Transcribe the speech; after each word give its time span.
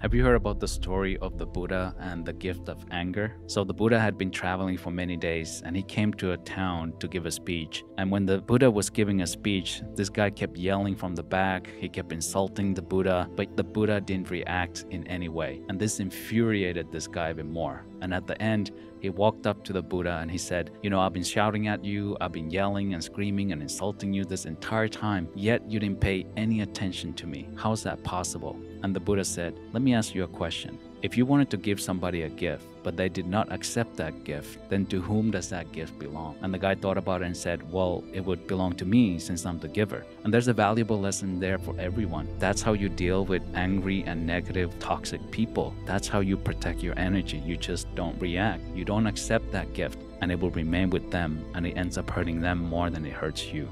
Have 0.00 0.14
you 0.14 0.24
heard 0.24 0.36
about 0.36 0.60
the 0.60 0.66
story 0.66 1.18
of 1.18 1.36
the 1.36 1.44
Buddha 1.44 1.94
and 2.00 2.24
the 2.24 2.32
gift 2.32 2.70
of 2.70 2.82
anger? 2.90 3.36
So, 3.46 3.64
the 3.64 3.74
Buddha 3.74 4.00
had 4.00 4.16
been 4.16 4.30
traveling 4.30 4.78
for 4.78 4.90
many 4.90 5.14
days 5.14 5.60
and 5.62 5.76
he 5.76 5.82
came 5.82 6.14
to 6.14 6.32
a 6.32 6.38
town 6.38 6.94
to 7.00 7.06
give 7.06 7.26
a 7.26 7.30
speech. 7.30 7.84
And 7.98 8.10
when 8.10 8.24
the 8.24 8.40
Buddha 8.40 8.70
was 8.70 8.88
giving 8.88 9.20
a 9.20 9.26
speech, 9.26 9.82
this 9.96 10.08
guy 10.08 10.30
kept 10.30 10.56
yelling 10.56 10.96
from 10.96 11.14
the 11.14 11.22
back, 11.22 11.68
he 11.78 11.86
kept 11.86 12.14
insulting 12.14 12.72
the 12.72 12.80
Buddha, 12.80 13.28
but 13.36 13.54
the 13.58 13.62
Buddha 13.62 14.00
didn't 14.00 14.30
react 14.30 14.86
in 14.88 15.06
any 15.06 15.28
way. 15.28 15.60
And 15.68 15.78
this 15.78 16.00
infuriated 16.00 16.90
this 16.90 17.06
guy 17.06 17.28
even 17.28 17.52
more. 17.52 17.84
And 18.00 18.14
at 18.14 18.26
the 18.26 18.40
end, 18.40 18.70
he 19.00 19.10
walked 19.10 19.46
up 19.46 19.64
to 19.64 19.72
the 19.72 19.82
Buddha 19.82 20.18
and 20.20 20.30
he 20.30 20.38
said, 20.38 20.70
You 20.82 20.90
know, 20.90 21.00
I've 21.00 21.12
been 21.12 21.24
shouting 21.24 21.68
at 21.68 21.84
you, 21.84 22.16
I've 22.20 22.32
been 22.32 22.50
yelling 22.50 22.94
and 22.94 23.02
screaming 23.02 23.52
and 23.52 23.62
insulting 23.62 24.12
you 24.12 24.24
this 24.24 24.44
entire 24.44 24.88
time, 24.88 25.28
yet 25.34 25.68
you 25.70 25.80
didn't 25.80 26.00
pay 26.00 26.26
any 26.36 26.60
attention 26.60 27.14
to 27.14 27.26
me. 27.26 27.48
How 27.56 27.72
is 27.72 27.82
that 27.84 28.02
possible? 28.04 28.60
And 28.82 28.94
the 28.94 29.00
Buddha 29.00 29.24
said, 29.24 29.58
Let 29.72 29.82
me 29.82 29.94
ask 29.94 30.14
you 30.14 30.24
a 30.24 30.28
question. 30.28 30.78
If 31.02 31.16
you 31.16 31.24
wanted 31.24 31.48
to 31.50 31.56
give 31.56 31.80
somebody 31.80 32.22
a 32.22 32.28
gift, 32.28 32.66
but 32.82 32.94
they 32.94 33.08
did 33.08 33.26
not 33.26 33.50
accept 33.50 33.96
that 33.96 34.22
gift, 34.22 34.58
then 34.68 34.84
to 34.86 35.00
whom 35.00 35.30
does 35.30 35.48
that 35.48 35.72
gift 35.72 35.98
belong? 35.98 36.36
And 36.42 36.52
the 36.52 36.58
guy 36.58 36.74
thought 36.74 36.98
about 36.98 37.22
it 37.22 37.24
and 37.24 37.36
said, 37.36 37.72
Well, 37.72 38.04
it 38.12 38.22
would 38.22 38.46
belong 38.46 38.74
to 38.74 38.84
me 38.84 39.18
since 39.18 39.46
I'm 39.46 39.58
the 39.58 39.68
giver. 39.68 40.04
And 40.24 40.34
there's 40.34 40.48
a 40.48 40.52
valuable 40.52 41.00
lesson 41.00 41.40
there 41.40 41.58
for 41.58 41.74
everyone. 41.78 42.28
That's 42.38 42.60
how 42.60 42.74
you 42.74 42.90
deal 42.90 43.24
with 43.24 43.42
angry 43.54 44.04
and 44.06 44.26
negative, 44.26 44.78
toxic 44.78 45.30
people. 45.30 45.74
That's 45.86 46.06
how 46.06 46.20
you 46.20 46.36
protect 46.36 46.82
your 46.82 46.98
energy. 46.98 47.38
You 47.38 47.56
just 47.56 47.92
don't 47.94 48.20
react. 48.20 48.62
You 48.74 48.84
don't 48.84 49.06
accept 49.06 49.50
that 49.52 49.72
gift, 49.72 49.98
and 50.20 50.30
it 50.30 50.38
will 50.38 50.50
remain 50.50 50.90
with 50.90 51.10
them, 51.10 51.42
and 51.54 51.66
it 51.66 51.78
ends 51.78 51.96
up 51.96 52.10
hurting 52.10 52.42
them 52.42 52.58
more 52.58 52.90
than 52.90 53.06
it 53.06 53.14
hurts 53.14 53.46
you. 53.46 53.70